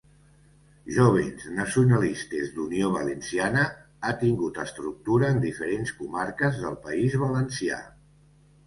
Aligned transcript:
Jóvens 0.95 1.43
Nacionalistes 1.57 2.49
d'Unió 2.55 2.89
Valenciana 2.95 3.67
ha 4.11 4.15
tingut 4.25 4.61
estructura 4.67 5.33
en 5.37 5.45
diferents 5.47 5.95
comarques 6.03 6.61
del 6.67 6.79
País 6.89 7.21
Valencià. 7.29 7.81